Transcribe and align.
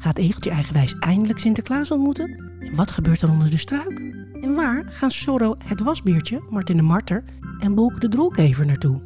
Gaat 0.00 0.18
Egeltje 0.18 0.50
eigenwijs 0.50 0.98
eindelijk 0.98 1.38
Sinterklaas 1.38 1.90
ontmoeten? 1.90 2.52
En 2.58 2.74
wat 2.74 2.90
gebeurt 2.90 3.22
er 3.22 3.30
onder 3.30 3.50
de 3.50 3.56
struik? 3.56 3.98
En 4.40 4.54
waar 4.54 4.84
gaan 4.86 5.10
Sorro 5.10 5.54
het 5.64 5.80
wasbeertje, 5.80 6.42
Martin 6.50 6.76
de 6.76 6.82
Marter 6.82 7.24
en 7.58 7.74
Bolke 7.74 7.98
de 7.98 8.08
Drolkever 8.08 8.66
naartoe? 8.66 9.02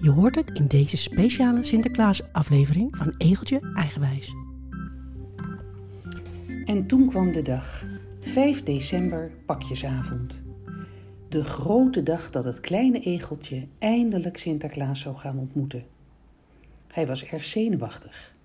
Je 0.00 0.10
hoort 0.10 0.34
het 0.34 0.50
in 0.50 0.66
deze 0.66 0.96
speciale 0.96 1.64
Sinterklaas-aflevering 1.64 2.96
van 2.96 3.14
Egeltje 3.18 3.60
Eigenwijs. 3.74 4.34
En 6.64 6.86
toen 6.86 7.08
kwam 7.08 7.32
de 7.32 7.42
dag, 7.42 7.84
5 8.20 8.62
december, 8.62 9.30
pakjesavond. 9.46 10.42
De 11.28 11.44
grote 11.44 12.02
dag 12.02 12.30
dat 12.30 12.44
het 12.44 12.60
kleine 12.60 13.00
egeltje 13.00 13.66
eindelijk 13.78 14.38
Sinterklaas 14.38 15.00
zou 15.00 15.16
gaan 15.16 15.38
ontmoeten. 15.38 15.84
Hij 16.86 17.06
was 17.06 17.24
erg 17.24 17.44
zenuwachtig. 17.44 18.36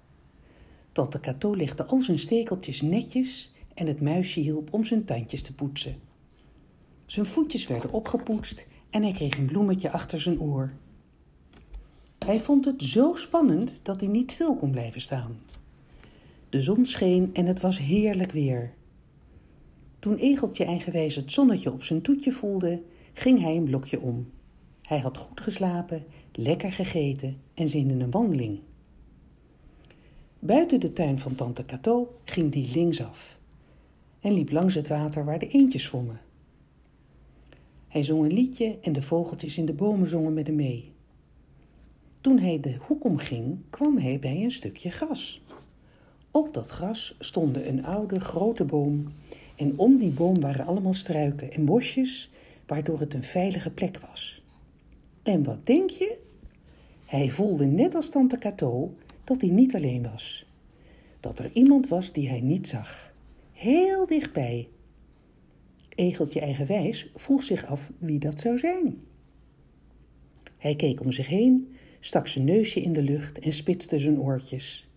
Tante 0.94 1.20
Cato 1.20 1.56
legde 1.56 1.86
al 1.86 2.02
zijn 2.02 2.20
stekeltjes 2.20 2.82
netjes 2.82 3.52
en 3.74 3.88
het 3.88 4.02
muisje 4.02 4.40
hielp 4.40 4.74
om 4.74 4.86
zijn 4.86 5.06
tandjes 5.06 5.42
te 5.42 5.54
poetsen. 5.54 5.96
Zijn 7.06 7.26
voetjes 7.26 7.68
werden 7.68 7.92
opgepoetst 7.92 8.66
en 8.90 9.04
hij 9.04 9.12
kreeg 9.12 9.38
een 9.38 9.46
bloemetje 9.46 9.92
achter 9.92 10.22
zijn 10.22 10.40
oor. 10.40 10.74
Hij 12.26 12.40
vond 12.40 12.66
het 12.66 12.84
zo 12.84 13.16
spannend 13.16 13.80
dat 13.82 14.00
hij 14.00 14.10
niet 14.10 14.32
stil 14.32 14.56
kon 14.56 14.72
blijven 14.72 15.02
staan. 15.02 15.38
De 16.50 16.62
zon 16.62 16.86
scheen 16.86 17.30
en 17.34 17.46
het 17.46 17.62
was 17.62 17.78
heerlijk 17.78 18.32
weer. 18.32 18.74
Toen 20.00 20.16
Egeltje 20.16 20.66
eigenwijs 20.66 21.16
het 21.16 21.32
zonnetje 21.32 21.72
op 21.72 21.84
zijn 21.84 22.02
toetje 22.02 22.32
voelde, 22.32 22.82
ging 23.14 23.42
hij 23.42 23.56
een 23.56 23.64
blokje 23.64 24.02
om. 24.02 24.32
Hij 24.82 25.00
had 25.00 25.18
goed 25.18 25.42
geslapen, 25.42 26.06
lekker 26.32 26.72
gegeten 26.72 27.38
en 27.54 27.70
zin 27.70 27.90
in 27.90 28.02
een 28.02 28.12
wandeling. 28.12 28.60
Buiten 30.46 30.80
de 30.80 30.94
tuin 30.94 31.20
van 31.20 31.36
tante 31.36 31.66
Cato 31.66 32.16
ging 32.24 32.52
die 32.52 32.72
linksaf 32.74 33.38
en 34.20 34.34
liep 34.34 34.52
langs 34.52 34.76
het 34.76 34.88
water 34.88 35.26
waar 35.26 35.40
de 35.40 35.48
eendjes 35.48 35.84
zwommen. 35.84 36.20
Hij 37.88 38.04
zong 38.04 38.24
een 38.24 38.34
liedje 38.34 38.78
en 38.82 38.94
de 38.94 39.02
vogeltjes 39.02 39.58
in 39.58 39.66
de 39.66 39.74
bomen 39.74 40.10
zongen 40.10 40.34
met 40.34 40.48
hem 40.48 40.56
mee. 40.56 40.92
Toen 42.22 42.40
hij 42.40 42.60
de 42.60 42.76
hoek 42.80 43.04
omging, 43.04 43.58
kwam 43.70 43.98
hij 43.98 44.20
bij 44.20 44.44
een 44.44 44.52
stukje 44.52 44.90
gras. 44.90 45.42
Op 46.32 46.54
dat 46.54 46.70
gras 46.70 47.16
stonden 47.20 47.68
een 47.68 47.86
oude 47.86 48.20
grote 48.20 48.64
boom 48.64 49.14
en 49.56 49.74
om 49.78 50.00
die 50.00 50.12
boom 50.12 50.40
waren 50.40 50.66
allemaal 50.66 50.94
struiken 50.94 51.52
en 51.52 51.66
bosjes, 51.66 52.30
waardoor 52.66 53.00
het 53.00 53.14
een 53.14 53.24
veilige 53.24 53.72
plek 53.72 54.00
was. 54.10 54.44
En 55.22 55.44
wat 55.44 55.66
denk 55.66 55.90
je? 55.90 56.18
Hij 57.06 57.30
voelde 57.30 57.66
net 57.66 57.96
als 57.96 58.10
tante 58.10 58.38
Cato 58.38 58.94
dat 59.24 59.42
hij 59.42 59.50
niet 59.50 59.76
alleen 59.76 60.04
was. 60.04 60.46
Dat 61.20 61.40
er 61.40 61.50
iemand 61.54 61.88
was 61.88 62.12
die 62.12 62.30
hij 62.30 62.42
niet 62.42 62.68
zag. 62.68 63.14
Heel 63.52 64.08
dichtbij. 64.08 64.68
Egeltje 65.90 66.40
eigenwijs 66.40 67.10
vroeg 67.16 67.44
zich 67.44 67.66
af 67.66 67.92
wie 67.98 68.20
dat 68.20 68.40
zou 68.40 68.58
zijn. 68.58 69.02
Hij 70.58 70.76
keek 70.76 71.02
om 71.02 71.12
zich 71.12 71.28
heen, 71.28 71.76
stak 72.00 72.28
zijn 72.28 72.46
neusje 72.46 72.82
in 72.82 72.94
de 72.94 73.02
lucht 73.02 73.40
en 73.40 73.54
spitste 73.54 74.00
zijn 74.00 74.20
oortjes. 74.20 74.88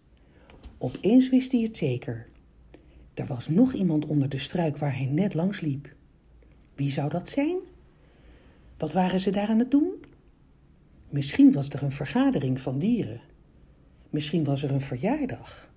Opeens 0.78 1.28
wist 1.28 1.52
hij 1.52 1.60
het 1.60 1.76
zeker. 1.76 2.28
Er 3.14 3.26
was 3.26 3.48
nog 3.48 3.72
iemand 3.72 4.06
onder 4.06 4.28
de 4.28 4.38
struik 4.38 4.76
waar 4.76 4.96
hij 4.96 5.06
net 5.06 5.34
langs 5.34 5.60
liep. 5.60 5.94
Wie 6.74 6.90
zou 6.90 7.08
dat 7.08 7.28
zijn? 7.28 7.56
Wat 8.78 8.92
waren 8.92 9.20
ze 9.20 9.30
daar 9.30 9.48
aan 9.48 9.58
het 9.58 9.70
doen? 9.70 9.92
Misschien 11.08 11.52
was 11.52 11.68
er 11.68 11.82
een 11.82 11.92
vergadering 11.92 12.60
van 12.60 12.78
dieren. 12.78 13.20
Misschien 14.10 14.44
was 14.44 14.62
er 14.62 14.70
een 14.70 14.80
verjaardag. 14.80 15.74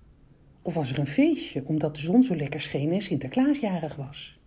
Of 0.62 0.74
was 0.74 0.92
er 0.92 0.98
een 0.98 1.06
feestje 1.06 1.64
omdat 1.66 1.94
de 1.94 2.00
zon 2.00 2.22
zo 2.22 2.36
lekker 2.36 2.60
scheen 2.60 2.92
en 2.92 3.00
Sinterklaas 3.00 3.58
jarig 3.58 3.96
was. 3.96 4.40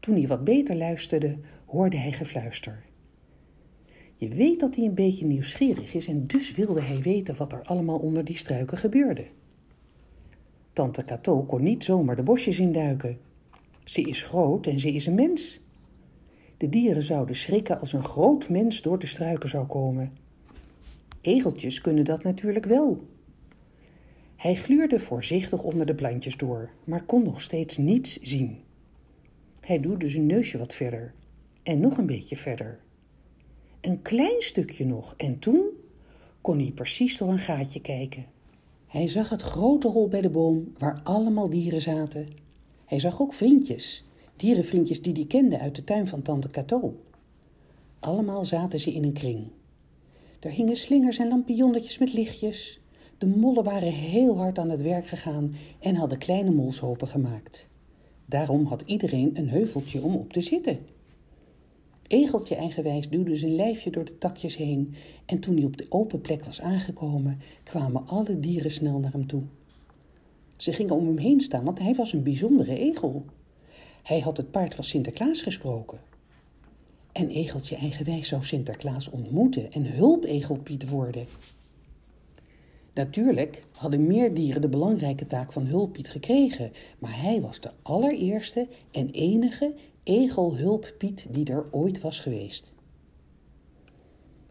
Toen 0.00 0.14
hij 0.14 0.26
wat 0.26 0.44
beter 0.44 0.76
luisterde, 0.76 1.38
hoorde 1.66 1.96
hij 1.96 2.12
gefluister. 2.12 2.84
Je 4.16 4.28
weet 4.28 4.60
dat 4.60 4.76
hij 4.76 4.84
een 4.84 4.94
beetje 4.94 5.26
nieuwsgierig 5.26 5.94
is 5.94 6.06
en 6.06 6.26
dus 6.26 6.52
wilde 6.52 6.82
hij 6.82 6.98
weten 6.98 7.36
wat 7.36 7.52
er 7.52 7.62
allemaal 7.62 7.98
onder 7.98 8.24
die 8.24 8.36
struiken 8.36 8.78
gebeurde. 8.78 9.26
Tante 10.72 11.04
Cato 11.04 11.42
kon 11.42 11.62
niet 11.62 11.84
zomaar 11.84 12.16
de 12.16 12.22
bosjes 12.22 12.58
induiken. 12.58 13.18
Ze 13.84 14.02
is 14.02 14.22
groot 14.22 14.66
en 14.66 14.80
ze 14.80 14.92
is 14.92 15.06
een 15.06 15.14
mens. 15.14 15.60
De 16.56 16.68
dieren 16.68 17.02
zouden 17.02 17.36
schrikken 17.36 17.80
als 17.80 17.92
een 17.92 18.04
groot 18.04 18.48
mens 18.48 18.82
door 18.82 18.98
de 18.98 19.06
struiken 19.06 19.48
zou 19.48 19.66
komen. 19.66 20.12
Egeltjes 21.22 21.80
kunnen 21.80 22.04
dat 22.04 22.22
natuurlijk 22.22 22.64
wel. 22.64 23.06
Hij 24.36 24.54
gluurde 24.54 25.00
voorzichtig 25.00 25.62
onder 25.62 25.86
de 25.86 25.94
plantjes 25.94 26.36
door, 26.36 26.70
maar 26.84 27.04
kon 27.04 27.22
nog 27.22 27.40
steeds 27.40 27.76
niets 27.76 28.20
zien. 28.20 28.58
Hij 29.60 29.80
duwde 29.80 30.08
zijn 30.08 30.26
neusje 30.26 30.58
wat 30.58 30.74
verder 30.74 31.14
en 31.62 31.80
nog 31.80 31.98
een 31.98 32.06
beetje 32.06 32.36
verder. 32.36 32.80
Een 33.80 34.02
klein 34.02 34.42
stukje 34.42 34.86
nog 34.86 35.14
en 35.16 35.38
toen 35.38 35.64
kon 36.40 36.58
hij 36.58 36.70
precies 36.70 37.18
door 37.18 37.28
een 37.28 37.38
gaatje 37.38 37.80
kijken. 37.80 38.26
Hij 38.86 39.08
zag 39.08 39.28
het 39.28 39.42
grote 39.42 39.88
hol 39.88 40.08
bij 40.08 40.20
de 40.20 40.30
boom 40.30 40.72
waar 40.78 41.00
allemaal 41.02 41.50
dieren 41.50 41.80
zaten. 41.80 42.26
Hij 42.84 42.98
zag 42.98 43.20
ook 43.20 43.32
vriendjes, 43.32 44.04
dierenvriendjes 44.36 45.02
die 45.02 45.12
hij 45.12 45.26
kende 45.26 45.58
uit 45.58 45.74
de 45.74 45.84
tuin 45.84 46.06
van 46.06 46.22
tante 46.22 46.48
Cato. 46.48 46.96
Allemaal 47.98 48.44
zaten 48.44 48.80
ze 48.80 48.92
in 48.92 49.04
een 49.04 49.12
kring. 49.12 49.50
Er 50.42 50.50
hingen 50.50 50.76
slingers 50.76 51.18
en 51.18 51.28
lampionnetjes 51.28 51.98
met 51.98 52.12
lichtjes. 52.12 52.80
De 53.18 53.26
mollen 53.26 53.64
waren 53.64 53.92
heel 53.92 54.36
hard 54.36 54.58
aan 54.58 54.70
het 54.70 54.82
werk 54.82 55.06
gegaan 55.06 55.54
en 55.80 55.94
hadden 55.94 56.18
kleine 56.18 56.50
molshopen 56.50 57.08
gemaakt. 57.08 57.68
Daarom 58.26 58.66
had 58.66 58.82
iedereen 58.86 59.30
een 59.34 59.48
heuveltje 59.48 60.02
om 60.02 60.14
op 60.14 60.32
te 60.32 60.40
zitten. 60.40 60.78
Egeltje 62.06 62.54
eigenwijs 62.54 63.08
duwde 63.08 63.36
zijn 63.36 63.54
lijfje 63.54 63.90
door 63.90 64.04
de 64.04 64.18
takjes 64.18 64.56
heen 64.56 64.94
en 65.26 65.40
toen 65.40 65.56
hij 65.56 65.64
op 65.64 65.76
de 65.76 65.86
open 65.88 66.20
plek 66.20 66.44
was 66.44 66.60
aangekomen, 66.60 67.40
kwamen 67.62 68.06
alle 68.06 68.40
dieren 68.40 68.70
snel 68.70 68.98
naar 68.98 69.12
hem 69.12 69.26
toe. 69.26 69.42
Ze 70.56 70.72
gingen 70.72 70.94
om 70.94 71.06
hem 71.06 71.18
heen 71.18 71.40
staan, 71.40 71.64
want 71.64 71.78
hij 71.78 71.94
was 71.94 72.12
een 72.12 72.22
bijzondere 72.22 72.78
egel. 72.78 73.24
Hij 74.02 74.20
had 74.20 74.36
het 74.36 74.50
paard 74.50 74.74
van 74.74 74.84
Sinterklaas 74.84 75.42
gesproken. 75.42 76.11
En 77.12 77.28
Egeltje 77.28 77.76
eigenwijs 77.76 78.28
zou 78.28 78.44
Sinterklaas 78.44 79.10
ontmoeten 79.10 79.72
en 79.72 79.84
hulpegelpiet 79.84 80.88
worden. 80.88 81.26
Natuurlijk 82.94 83.64
hadden 83.72 84.06
meer 84.06 84.34
dieren 84.34 84.60
de 84.60 84.68
belangrijke 84.68 85.26
taak 85.26 85.52
van 85.52 85.66
hulppiet 85.66 86.08
gekregen, 86.08 86.72
maar 86.98 87.20
hij 87.20 87.40
was 87.40 87.60
de 87.60 87.70
allereerste 87.82 88.68
en 88.90 89.10
enige 89.10 89.74
egelhulppiet 90.02 91.26
die 91.30 91.44
er 91.44 91.66
ooit 91.70 92.00
was 92.00 92.20
geweest. 92.20 92.72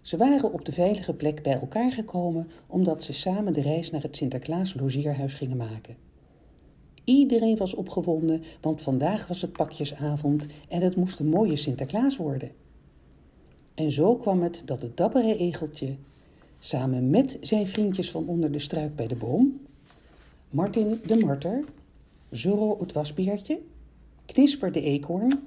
Ze 0.01 0.17
waren 0.17 0.53
op 0.53 0.65
de 0.65 0.71
veilige 0.71 1.13
plek 1.13 1.43
bij 1.43 1.59
elkaar 1.59 1.91
gekomen 1.91 2.47
omdat 2.67 3.03
ze 3.03 3.13
samen 3.13 3.53
de 3.53 3.61
reis 3.61 3.91
naar 3.91 4.01
het 4.01 4.15
Sinterklaas 4.15 4.73
logeerhuis 4.73 5.33
gingen 5.33 5.57
maken. 5.57 6.10
Iedereen 7.11 7.57
was 7.57 7.73
opgewonden, 7.73 8.43
want 8.61 8.81
vandaag 8.81 9.27
was 9.27 9.41
het 9.41 9.51
pakjesavond 9.51 10.47
en 10.67 10.81
het 10.81 10.95
moest 10.95 11.19
een 11.19 11.29
mooie 11.29 11.55
Sinterklaas 11.55 12.17
worden. 12.17 12.51
En 13.73 13.91
zo 13.91 14.15
kwam 14.15 14.41
het 14.41 14.61
dat 14.65 14.81
het 14.81 14.97
dappere 14.97 15.37
egeltje, 15.37 15.95
samen 16.59 17.09
met 17.09 17.37
zijn 17.41 17.67
vriendjes 17.67 18.11
van 18.11 18.27
onder 18.27 18.51
de 18.51 18.59
struik 18.59 18.95
bij 18.95 19.07
de 19.07 19.15
boom, 19.15 19.59
Martin 20.49 20.99
de 21.05 21.17
Marter, 21.17 21.63
Zorro 22.29 22.77
het 22.79 22.93
wasbeertje, 22.93 23.59
Knisper 24.25 24.71
de 24.71 24.81
eekhoorn, 24.81 25.39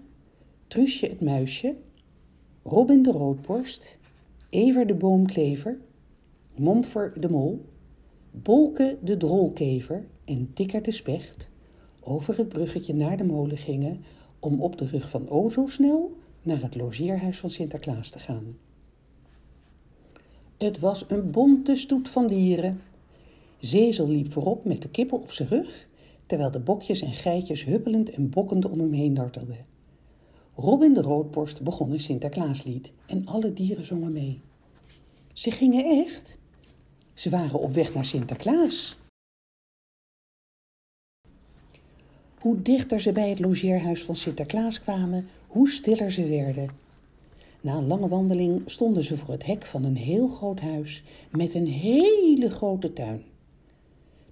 Truusje 0.67 1.07
het 1.07 1.21
muisje, 1.21 1.75
Robin 2.63 3.03
de 3.03 3.11
roodborst, 3.11 3.99
Ever 4.49 4.87
de 4.87 4.95
boomklever, 4.95 5.79
Momfer 6.57 7.21
de 7.21 7.29
mol, 7.29 7.65
Bolke 8.31 8.99
de 9.03 9.17
drolkever 9.17 10.07
en 10.25 10.51
Tikker 10.55 10.83
de 10.83 10.91
specht 10.91 11.53
over 12.05 12.37
het 12.37 12.49
bruggetje 12.49 12.95
naar 12.95 13.17
de 13.17 13.25
molen 13.25 13.59
gingen 13.59 14.05
om 14.39 14.61
op 14.61 14.79
de 14.79 14.87
rug 14.87 15.11
van 15.11 15.29
O 15.29 15.51
zo 15.51 15.67
snel 15.67 16.17
naar 16.43 16.63
het 16.63 16.75
logeerhuis 16.75 17.39
van 17.39 17.51
Sinterklaas 17.51 18.11
te 18.11 18.19
gaan. 18.19 18.57
Het 20.57 20.79
was 20.79 21.05
een 21.09 21.31
bonte 21.31 21.77
stoet 21.77 22.09
van 22.09 22.27
dieren. 22.27 22.81
Zezel 23.59 24.09
liep 24.09 24.33
voorop 24.33 24.65
met 24.65 24.83
de 24.83 24.89
kippen 24.89 25.21
op 25.21 25.33
zijn 25.33 25.49
rug, 25.49 25.89
terwijl 26.27 26.51
de 26.51 26.61
bokjes 26.61 27.03
en 27.03 27.15
geitjes 27.15 27.65
huppelend 27.65 28.11
en 28.11 28.31
bokkend 28.31 28.65
om 28.65 28.79
hem 28.79 28.93
heen 28.93 29.15
dartelden. 29.15 29.67
Robin 30.57 30.95
de 30.95 31.03
Roodborst 31.03 31.63
begon 31.63 31.93
een 31.93 32.01
Sinterklaaslied 32.01 32.93
en 33.07 33.27
alle 33.27 33.53
dieren 33.53 33.85
zongen 33.85 34.13
mee. 34.13 34.41
Ze 35.33 35.51
gingen 35.51 36.05
echt. 36.05 36.39
Ze 37.15 37.31
waren 37.31 37.61
op 37.61 37.73
weg 37.73 37.95
naar 37.95 38.05
Sinterklaas. 38.05 38.97
Hoe 42.45 42.63
dichter 42.63 43.01
ze 43.01 43.13
bij 43.13 43.29
het 43.29 43.39
logeerhuis 43.39 44.03
van 44.03 44.17
Sinterklaas 44.17 44.81
kwamen, 44.81 45.29
hoe 45.47 45.69
stiller 45.69 46.13
ze 46.13 46.29
werden. 46.29 46.69
Na 47.61 47.75
een 47.75 47.87
lange 47.87 48.09
wandeling 48.09 48.63
stonden 48.67 49.03
ze 49.03 49.19
voor 49.19 49.35
het 49.35 49.47
hek 49.47 49.65
van 49.65 49.85
een 49.85 49.97
heel 49.97 50.29
groot 50.29 50.61
huis 50.61 51.03
met 51.31 51.55
een 51.55 51.67
hele 51.67 52.51
grote 52.51 52.93
tuin. 52.93 53.23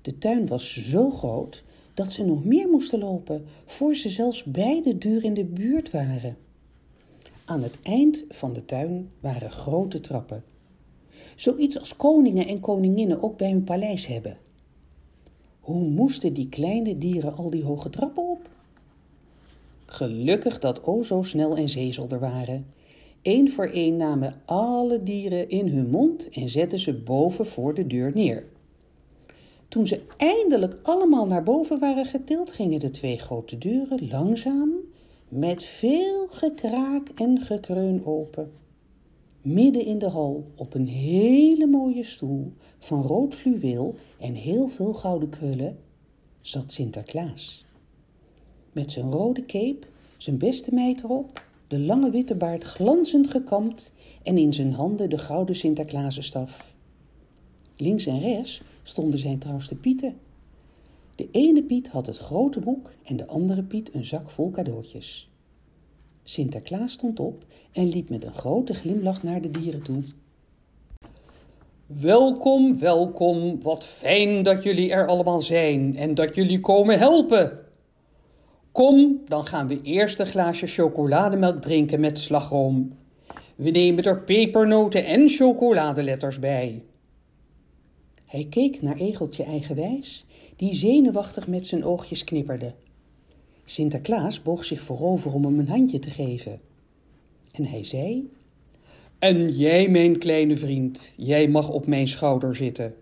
De 0.02 0.18
tuin 0.18 0.46
was 0.46 0.72
zo 0.90 1.10
groot 1.10 1.64
dat 1.94 2.12
ze 2.12 2.24
nog 2.24 2.44
meer 2.44 2.68
moesten 2.68 2.98
lopen 2.98 3.44
voor 3.66 3.94
ze 3.94 4.10
zelfs 4.10 4.44
bij 4.44 4.82
de 4.82 4.98
deur 4.98 5.24
in 5.24 5.34
de 5.34 5.44
buurt 5.44 5.90
waren. 5.90 6.36
Aan 7.44 7.62
het 7.62 7.78
eind 7.82 8.24
van 8.28 8.52
de 8.52 8.64
tuin 8.64 9.10
waren 9.20 9.50
grote 9.50 10.00
trappen. 10.00 10.44
Zoiets 11.36 11.78
als 11.78 11.96
koningen 11.96 12.46
en 12.46 12.60
koninginnen 12.60 13.22
ook 13.22 13.36
bij 13.36 13.50
hun 13.50 13.64
paleis 13.64 14.06
hebben. 14.06 14.38
Hoe 15.62 15.82
moesten 15.82 16.32
die 16.32 16.48
kleine 16.48 16.98
dieren 16.98 17.36
al 17.36 17.50
die 17.50 17.64
hoge 17.64 17.90
trappen 17.90 18.28
op? 18.28 18.48
Gelukkig 19.86 20.58
dat 20.58 20.84
o 20.84 21.02
zo 21.02 21.22
snel 21.22 21.56
en 21.56 21.68
zezel 21.68 22.08
er 22.08 22.20
waren. 22.20 22.66
Eén 23.22 23.50
voor 23.50 23.66
één 23.66 23.96
namen 23.96 24.40
alle 24.44 25.02
dieren 25.02 25.48
in 25.48 25.68
hun 25.68 25.90
mond 25.90 26.28
en 26.28 26.48
zetten 26.48 26.78
ze 26.78 26.94
boven 26.94 27.46
voor 27.46 27.74
de 27.74 27.86
deur 27.86 28.12
neer. 28.14 28.46
Toen 29.68 29.86
ze 29.86 30.00
eindelijk 30.16 30.76
allemaal 30.82 31.26
naar 31.26 31.42
boven 31.42 31.78
waren 31.78 32.06
getild, 32.06 32.52
gingen 32.52 32.80
de 32.80 32.90
twee 32.90 33.18
grote 33.18 33.58
deuren 33.58 34.08
langzaam, 34.08 34.70
met 35.28 35.62
veel 35.62 36.26
gekraak 36.30 37.08
en 37.08 37.40
gekreun 37.40 38.04
open. 38.04 38.61
Midden 39.42 39.84
in 39.84 39.98
de 39.98 40.08
hal, 40.08 40.50
op 40.54 40.74
een 40.74 40.86
hele 40.86 41.66
mooie 41.66 42.04
stoel 42.04 42.52
van 42.78 43.02
rood 43.02 43.34
fluweel 43.34 43.94
en 44.18 44.34
heel 44.34 44.68
veel 44.68 44.94
gouden 44.94 45.28
krullen, 45.28 45.78
zat 46.40 46.72
Sinterklaas. 46.72 47.64
Met 48.72 48.90
zijn 48.90 49.10
rode 49.10 49.44
cape, 49.44 49.86
zijn 50.16 50.38
beste 50.38 50.74
meid 50.74 51.02
erop, 51.02 51.44
de 51.68 51.78
lange 51.78 52.10
witte 52.10 52.34
baard 52.34 52.64
glanzend 52.64 53.30
gekamd 53.30 53.92
en 54.22 54.38
in 54.38 54.52
zijn 54.52 54.72
handen 54.72 55.10
de 55.10 55.18
gouden 55.18 55.56
Sinterklaasenstaf. 55.56 56.74
Links 57.76 58.06
en 58.06 58.20
rechts 58.20 58.62
stonden 58.82 59.18
zijn 59.18 59.38
trouwste 59.38 59.76
pieten. 59.76 60.16
De 61.14 61.28
ene 61.30 61.62
Piet 61.62 61.88
had 61.88 62.06
het 62.06 62.16
grote 62.16 62.60
boek 62.60 62.92
en 63.02 63.16
de 63.16 63.26
andere 63.26 63.62
Piet 63.62 63.94
een 63.94 64.04
zak 64.04 64.30
vol 64.30 64.50
cadeautjes. 64.50 65.31
Sinterklaas 66.22 66.92
stond 66.92 67.20
op 67.20 67.44
en 67.72 67.88
liep 67.88 68.08
met 68.08 68.24
een 68.24 68.34
grote 68.34 68.74
glimlach 68.74 69.22
naar 69.22 69.40
de 69.40 69.50
dieren 69.50 69.82
toe. 69.82 70.02
Welkom, 71.86 72.78
welkom, 72.78 73.62
wat 73.62 73.84
fijn 73.84 74.42
dat 74.42 74.62
jullie 74.62 74.92
er 74.92 75.06
allemaal 75.06 75.40
zijn 75.40 75.96
en 75.96 76.14
dat 76.14 76.34
jullie 76.34 76.60
komen 76.60 76.98
helpen. 76.98 77.58
Kom, 78.72 79.20
dan 79.24 79.46
gaan 79.46 79.66
we 79.68 79.82
eerst 79.82 80.18
een 80.18 80.26
glaasje 80.26 80.66
chocolademelk 80.66 81.62
drinken 81.62 82.00
met 82.00 82.18
slagroom. 82.18 82.92
We 83.56 83.70
nemen 83.70 84.04
er 84.04 84.22
pepernoten 84.22 85.04
en 85.04 85.28
chocoladeletters 85.28 86.38
bij. 86.38 86.84
Hij 88.26 88.46
keek 88.50 88.82
naar 88.82 88.96
Egeltje 88.96 89.44
eigenwijs, 89.44 90.24
die 90.56 90.74
zenuwachtig 90.74 91.46
met 91.46 91.66
zijn 91.66 91.84
oogjes 91.84 92.24
knipperde. 92.24 92.74
Sinterklaas 93.72 94.42
boog 94.42 94.64
zich 94.64 94.82
voorover 94.82 95.34
om 95.34 95.44
hem 95.44 95.58
een 95.58 95.68
handje 95.68 95.98
te 95.98 96.10
geven. 96.10 96.60
En 97.52 97.64
hij 97.64 97.84
zei: 97.84 98.30
En 99.18 99.50
jij, 99.50 99.88
mijn 99.88 100.18
kleine 100.18 100.56
vriend, 100.56 101.12
jij 101.16 101.48
mag 101.48 101.70
op 101.70 101.86
mijn 101.86 102.08
schouder 102.08 102.54
zitten. 102.56 102.94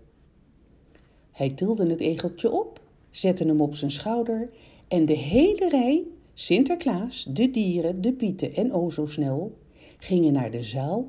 Hij 1.30 1.50
tilde 1.50 1.90
het 1.90 2.00
egeltje 2.00 2.50
op, 2.50 2.80
zette 3.10 3.44
hem 3.44 3.60
op 3.60 3.74
zijn 3.74 3.90
schouder 3.90 4.50
en 4.88 5.04
de 5.04 5.16
hele 5.16 5.68
rij, 5.68 6.02
Sinterklaas, 6.34 7.26
de 7.30 7.50
dieren, 7.50 8.00
de 8.00 8.12
pieten 8.12 8.54
en 8.54 8.72
o 8.72 8.90
zo 8.90 9.06
snel, 9.06 9.56
gingen 9.98 10.32
naar 10.32 10.50
de 10.50 10.62
zaal 10.62 11.08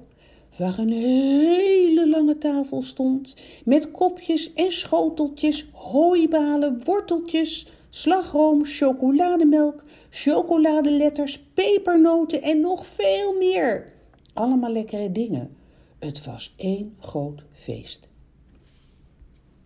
waar 0.58 0.80
een 0.80 0.92
hele 0.92 2.10
lange 2.10 2.38
tafel 2.38 2.82
stond 2.82 3.36
met 3.66 3.92
kopjes 3.92 4.54
en 4.54 4.72
schoteltjes, 4.72 5.68
hooibalen, 5.72 6.82
worteltjes, 6.86 7.68
slagroom, 7.94 8.66
chocolademelk, 8.66 9.84
chocoladeletters, 10.10 11.44
pepernoten 11.54 12.42
en 12.42 12.62
nog 12.62 12.86
veel 12.86 13.38
meer. 13.38 13.94
Allemaal 14.34 14.72
lekkere 14.72 15.12
dingen. 15.12 15.56
Het 16.00 16.26
was 16.26 16.54
één 16.56 16.96
groot 17.00 17.44
feest. 17.54 18.10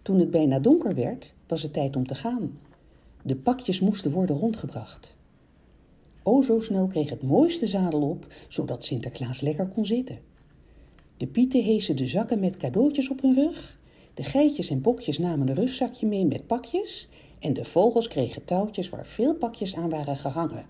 Toen 0.02 0.20
het 0.20 0.32
bijna 0.32 0.60
donker 0.60 0.96
werd, 0.96 1.34
was 1.48 1.62
het 1.62 1.74
tijd 1.74 1.96
om 1.96 2.08
te 2.08 2.16
gaan. 2.16 2.58
De 3.22 3.36
pakjes 3.36 3.80
moesten 3.80 4.12
worden 4.12 4.38
rondgebracht. 4.38 5.16
O 6.24 6.42
zo 6.42 6.60
snel 6.60 6.88
kreeg 6.88 7.10
het 7.10 7.24
mooiste 7.24 7.68
zadel 7.68 8.02
op, 8.02 8.28
zodat 8.48 8.84
Sinterklaas 8.84 9.42
lekker 9.42 9.68
kon 9.68 9.86
zitten. 9.86 10.20
De 11.18 11.28
pieten 11.28 11.64
hezen 11.64 11.96
de 11.96 12.08
zakken 12.08 12.40
met 12.40 12.58
cadeautjes 12.58 13.10
op 13.10 13.22
hun 13.22 13.34
rug. 13.34 13.78
De 14.14 14.24
geitjes 14.24 14.70
en 14.70 14.82
bokjes 14.82 15.18
namen 15.18 15.48
een 15.48 15.56
rugzakje 15.56 16.08
mee 16.08 16.26
met 16.26 16.48
pakjes. 16.48 17.10
En 17.46 17.54
de 17.54 17.66
vogels 17.66 18.08
kregen 18.08 18.46
touwtjes 18.46 18.90
waar 18.90 19.08
veel 19.08 19.36
pakjes 19.36 19.76
aan 19.76 19.90
waren 19.90 20.18
gehangen. 20.18 20.66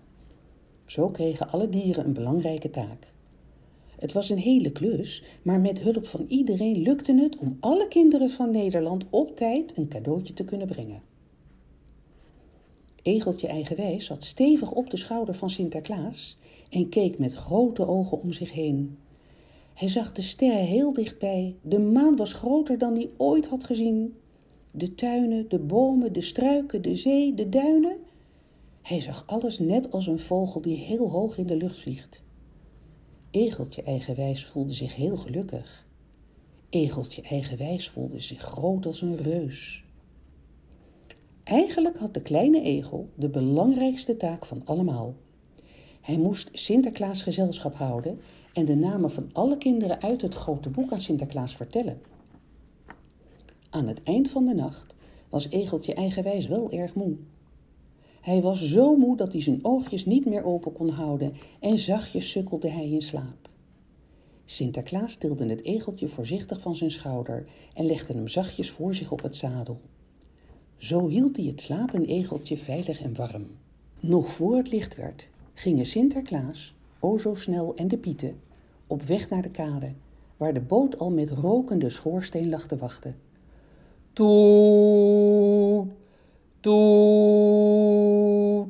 Zo 0.86 1.10
kregen 1.10 1.50
alle 1.50 1.70
dieren 1.70 2.06
een 2.06 2.14
belangrijke 2.14 2.70
taak. 2.70 3.14
Het 4.00 4.14
was 4.14 4.30
een 4.30 4.38
hele 4.38 4.72
klus, 4.72 5.24
maar 5.42 5.60
met 5.60 5.80
hulp 5.80 6.08
van 6.08 6.26
iedereen 6.28 6.82
lukte 6.82 7.14
het 7.14 7.38
om 7.38 7.58
alle 7.60 7.88
kinderen 7.88 8.30
van 8.30 8.52
Nederland 8.52 9.06
op 9.10 9.36
tijd 9.36 9.78
een 9.78 9.88
cadeautje 9.88 10.34
te 10.34 10.44
kunnen 10.44 10.68
brengen. 10.68 11.02
Egeltje 13.02 13.48
eigenwijs 13.48 14.06
zat 14.06 14.24
stevig 14.24 14.72
op 14.72 14.90
de 14.90 14.98
schouder 14.98 15.36
van 15.36 15.50
Sinterklaas 15.50 16.38
en 16.70 16.90
keek 16.90 17.18
met 17.18 17.34
grote 17.34 17.88
ogen 17.88 18.22
om 18.22 18.32
zich 18.32 18.52
heen. 18.52 18.98
Hij 19.74 19.90
zag 19.90 20.12
de 20.12 20.22
sterren 20.22 20.66
heel 20.66 20.94
dichtbij. 20.94 21.56
De 21.62 21.80
maan 21.80 22.16
was 22.16 22.34
groter 22.34 22.78
dan 22.78 22.94
hij 22.96 23.10
ooit 23.18 23.48
had 23.48 23.64
gezien. 23.64 24.16
De 24.78 24.96
tuinen, 24.96 25.50
de 25.50 25.60
bomen, 25.60 26.14
de 26.14 26.22
struiken, 26.22 26.82
de 26.82 26.96
zee, 26.96 27.34
de 27.34 27.50
duinen. 27.50 27.98
Hij 28.82 29.02
zag 29.02 29.24
alles 29.28 29.60
net 29.60 29.92
als 29.92 30.08
een 30.08 30.20
vogel 30.20 30.62
die 30.62 30.78
heel 30.78 31.10
hoog 31.10 31.38
in 31.38 31.48
de 31.48 31.58
lucht 31.58 31.80
vliegt. 31.80 32.24
Egeltje 33.32 33.84
eigenwijs 33.84 34.46
voelde 34.46 34.74
zich 34.74 34.96
heel 34.96 35.16
gelukkig. 35.16 35.88
Egeltje 36.70 37.22
eigenwijs 37.22 37.90
voelde 37.90 38.20
zich 38.20 38.42
groot 38.42 38.86
als 38.86 39.02
een 39.02 39.18
reus. 39.18 39.84
Eigenlijk 41.44 41.98
had 41.98 42.14
de 42.14 42.22
kleine 42.22 42.62
egel 42.62 43.10
de 43.16 43.30
belangrijkste 43.30 44.18
taak 44.18 44.46
van 44.46 44.62
allemaal. 44.66 45.16
Hij 46.02 46.18
moest 46.18 46.50
Sinterklaas 46.54 47.24
gezelschap 47.24 47.76
houden 47.76 48.20
en 48.54 48.66
de 48.66 48.76
namen 48.76 49.12
van 49.12 49.30
alle 49.34 49.58
kinderen 49.58 50.02
uit 50.02 50.22
het 50.22 50.34
grote 50.34 50.70
boek 50.70 50.92
aan 50.92 51.00
Sinterklaas 51.00 51.56
vertellen. 51.56 52.02
Aan 53.76 53.88
het 53.88 54.04
eind 54.04 54.30
van 54.30 54.46
de 54.46 54.54
nacht 54.54 54.96
was 55.30 55.50
Egeltje 55.50 55.94
eigenwijs 55.94 56.48
wel 56.48 56.72
erg 56.72 56.96
moe. 56.96 57.16
Hij 58.22 58.42
was 58.42 58.70
zo 58.70 58.96
moe 58.96 59.18
dat 59.18 59.32
hij 59.32 59.42
zijn 59.42 59.60
oogjes 59.62 60.06
niet 60.06 60.26
meer 60.26 60.44
open 60.44 60.74
kon 60.74 60.90
houden 60.90 61.34
en 61.60 61.80
zachtjes 61.80 62.32
sukkelde 62.32 62.70
hij 62.70 62.90
in 62.90 63.02
slaap. 63.02 63.50
Sinterklaas 64.46 65.16
tilde 65.16 65.46
het 65.46 65.64
egeltje 65.64 66.08
voorzichtig 66.08 66.60
van 66.60 66.76
zijn 66.76 66.92
schouder 66.92 67.46
en 67.74 67.86
legde 67.86 68.14
hem 68.14 68.28
zachtjes 68.28 68.72
voor 68.72 68.96
zich 68.96 69.12
op 69.12 69.22
het 69.22 69.36
zadel. 69.36 69.80
Zo 70.78 71.08
hield 71.08 71.36
hij 71.36 71.46
het 71.46 71.62
slapende 71.62 72.08
egeltje 72.08 72.58
veilig 72.58 73.02
en 73.02 73.16
warm. 73.16 73.48
Nog 74.00 74.32
voor 74.32 74.56
het 74.56 74.72
licht 74.72 74.96
werd, 74.96 75.28
gingen 75.54 75.86
Sinterklaas, 75.86 76.76
o 77.00 77.18
zo 77.18 77.34
snel 77.34 77.76
en 77.76 77.88
de 77.88 77.98
pieten 77.98 78.40
op 78.88 79.02
weg 79.02 79.30
naar 79.30 79.42
de 79.42 79.52
kade, 79.52 79.94
waar 80.38 80.54
de 80.54 80.62
boot 80.62 81.00
al 81.00 81.12
met 81.12 81.30
rokende 81.30 81.90
schoorsteen 81.90 82.50
lag 82.50 82.68
te 82.68 82.78
wachten. 82.78 83.26
Toet, 84.16 85.88
toet. 86.60 88.68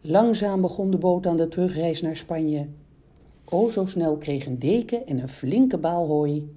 Langzaam 0.00 0.60
begon 0.60 0.90
de 0.90 0.98
boot 0.98 1.26
aan 1.26 1.36
de 1.36 1.48
terugreis 1.48 2.02
naar 2.02 2.16
Spanje. 2.16 2.68
O 3.44 3.68
zo 3.68 3.86
snel 3.86 4.16
kreeg 4.16 4.46
een 4.46 4.58
deken 4.58 5.06
en 5.06 5.18
een 5.18 5.28
flinke 5.28 5.78
baal 5.78 6.06
hooi. 6.06 6.56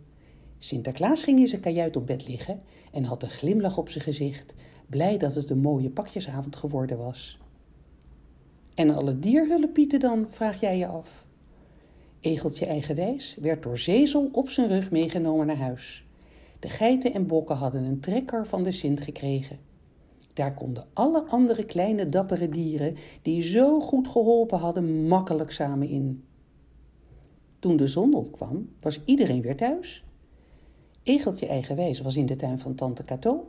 Sinterklaas 0.57 1.23
ging 1.23 1.39
in 1.39 1.47
zijn 1.47 1.61
kajuit 1.61 1.95
op 1.95 2.05
bed 2.05 2.27
liggen 2.27 2.61
en 2.91 3.03
had 3.03 3.23
een 3.23 3.29
glimlach 3.29 3.77
op 3.77 3.89
zijn 3.89 4.03
gezicht, 4.03 4.55
blij 4.87 5.17
dat 5.17 5.35
het 5.35 5.49
een 5.49 5.61
mooie 5.61 5.89
pakjesavond 5.89 6.55
geworden 6.55 6.97
was. 6.97 7.39
En 8.75 8.89
alle 8.89 9.19
dierhullepieten 9.19 9.99
dan, 9.99 10.25
vraag 10.29 10.59
jij 10.59 10.77
je 10.77 10.87
af. 10.87 11.25
Egeltje 12.19 12.65
eigenwijs 12.65 13.37
werd 13.41 13.63
door 13.63 13.77
Zezel 13.77 14.29
op 14.31 14.49
zijn 14.49 14.67
rug 14.67 14.91
meegenomen 14.91 15.47
naar 15.47 15.57
huis. 15.57 16.07
De 16.59 16.69
geiten 16.69 17.13
en 17.13 17.27
bokken 17.27 17.55
hadden 17.55 17.83
een 17.83 17.99
trekker 17.99 18.47
van 18.47 18.63
de 18.63 18.71
Sint 18.71 19.01
gekregen. 19.01 19.59
Daar 20.33 20.53
konden 20.53 20.85
alle 20.93 21.23
andere 21.23 21.65
kleine 21.65 22.09
dappere 22.09 22.49
dieren, 22.49 22.95
die 23.21 23.43
zo 23.43 23.79
goed 23.79 24.07
geholpen 24.07 24.59
hadden, 24.59 25.07
makkelijk 25.07 25.51
samen 25.51 25.87
in. 25.87 26.23
Toen 27.59 27.77
de 27.77 27.87
zon 27.87 28.13
opkwam, 28.13 28.69
was 28.79 29.01
iedereen 29.05 29.41
weer 29.41 29.55
thuis. 29.55 30.03
Egeltje 31.03 31.47
eigenwijs 31.47 32.01
was 32.01 32.15
in 32.15 32.25
de 32.25 32.35
tuin 32.35 32.59
van 32.59 32.75
tante 32.75 33.03
Cato, 33.03 33.47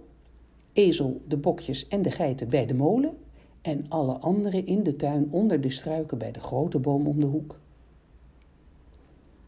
Ezel, 0.73 1.21
de 1.29 1.37
bokjes 1.37 1.89
en 1.89 2.03
de 2.03 2.11
geiten 2.11 2.49
bij 2.49 2.67
de 2.67 2.75
molen 2.75 3.17
en 3.63 3.87
alle 3.89 4.19
anderen 4.19 4.67
in 4.67 4.83
de 4.83 4.97
tuin 4.97 5.29
onder 5.31 5.61
de 5.61 5.71
struiken 5.71 6.19
bij 6.19 6.33
de 6.33 6.41
grote 6.41 6.79
boom 6.79 7.07
om 7.07 7.21
de 7.21 7.27
hoek. 7.27 7.61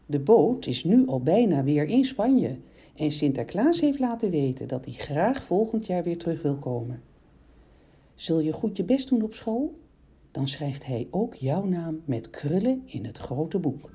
De 0.05 0.19
boot 0.19 0.65
is 0.65 0.83
nu 0.83 1.07
al 1.07 1.21
bijna 1.21 1.63
weer 1.63 1.85
in 1.85 2.05
Spanje 2.05 2.57
En 2.95 3.11
Sinterklaas 3.11 3.81
heeft 3.81 3.99
laten 3.99 4.29
weten 4.29 4.67
dat 4.67 4.85
hij 4.85 4.93
graag 4.93 5.43
volgend 5.43 5.85
jaar 5.85 6.03
weer 6.03 6.17
terug 6.17 6.41
wil 6.41 6.57
komen. 6.57 7.01
Zul 8.15 8.39
je 8.39 8.51
goed 8.51 8.77
je 8.77 8.83
best 8.83 9.09
doen 9.09 9.21
op 9.21 9.33
school? 9.33 9.79
Dan 10.31 10.47
schrijft 10.47 10.85
hij 10.85 11.07
ook 11.11 11.33
jouw 11.33 11.65
naam 11.65 12.01
met 12.05 12.29
krullen 12.29 12.81
in 12.85 13.05
het 13.05 13.17
grote 13.17 13.59
boek. 13.59 13.91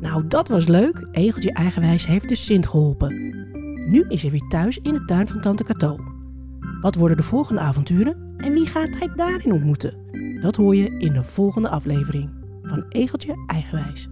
Nou, 0.00 0.26
dat 0.26 0.48
was 0.48 0.68
leuk. 0.68 1.08
Egeltje 1.12 1.52
Eigenwijs 1.52 2.06
heeft 2.06 2.28
de 2.28 2.34
Sint 2.34 2.66
geholpen. 2.66 3.14
Nu 3.90 4.04
is 4.08 4.22
hij 4.22 4.30
weer 4.30 4.48
thuis 4.48 4.78
in 4.78 4.92
de 4.92 5.04
tuin 5.04 5.28
van 5.28 5.40
Tante 5.40 5.64
Cato. 5.64 5.96
Wat 6.80 6.94
worden 6.94 7.16
de 7.16 7.22
volgende 7.22 7.60
avonturen 7.60 8.34
en 8.36 8.52
wie 8.52 8.66
gaat 8.66 8.98
hij 8.98 9.12
daarin 9.16 9.52
ontmoeten? 9.52 9.96
Dat 10.40 10.56
hoor 10.56 10.76
je 10.76 10.98
in 10.98 11.12
de 11.12 11.22
volgende 11.22 11.68
aflevering 11.68 12.30
van 12.62 12.84
Egeltje 12.88 13.44
Eigenwijs. 13.46 14.08